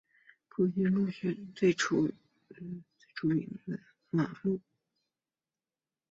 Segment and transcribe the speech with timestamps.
[0.49, 1.05] 伯先路
[1.53, 2.15] 最初的
[2.57, 4.59] 名称是南马路。